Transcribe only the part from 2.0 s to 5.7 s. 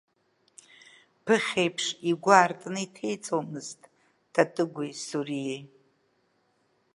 игәы аартны иҭеиҵомызт Татыгәи Суриеи.